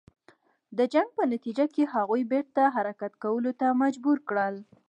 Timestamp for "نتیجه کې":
1.33-1.83